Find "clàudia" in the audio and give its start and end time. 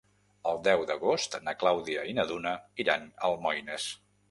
1.65-2.07